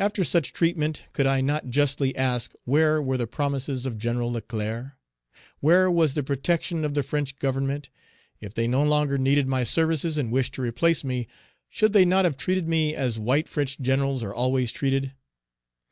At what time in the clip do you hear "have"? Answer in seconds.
12.24-12.36